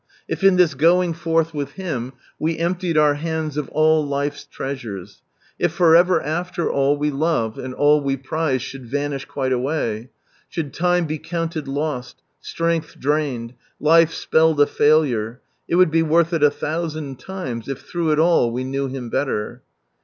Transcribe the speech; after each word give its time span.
If 0.27 0.43
in 0.43 0.55
this 0.55 0.73
going 0.73 1.13
forth 1.13 1.53
with 1.53 1.73
Him 1.73 2.13
we 2.39 2.57
emptied 2.57 2.97
our 2.97 3.13
hands 3.13 3.55
of 3.55 3.69
all 3.69 4.03
life's 4.03 4.45
treasures; 4.45 5.21
if 5.59 5.73
for 5.73 5.95
ever 5.95 6.19
after 6.19 6.71
all 6.71 6.97
we 6.97 7.11
love, 7.11 7.59
and 7.59 7.75
all 7.75 8.01
we 8.01 8.17
prize 8.17 8.63
should 8.63 8.87
vanish 8.89 9.25
quite 9.25 9.53
away; 9.53 10.09
should 10.49 10.73
time 10.73 11.05
be 11.05 11.19
counted 11.19 11.67
lost, 11.67 12.23
strength 12.39 12.99
drained, 12.99 13.53
life 13.79 14.11
"spelled 14.11 14.59
a 14.59 14.65
failure," 14.65 15.39
it 15.67 15.75
would 15.75 15.91
be 15.91 16.01
worth 16.01 16.33
it 16.33 16.41
a 16.41 16.49
thousand 16.49 17.23
limes, 17.29 17.67
if 17.67 17.81
through 17.81 18.09
it 18.09 18.17
all 18.17 18.49
we 18.51 18.63
knew 18.63 18.87
Him 18.87 19.11
better 19.11 19.61